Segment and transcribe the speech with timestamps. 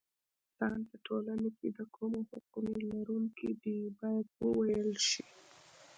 [0.43, 5.23] انسان په ټولنه کې د کومو حقونو لرونکی دی باید وویل شي.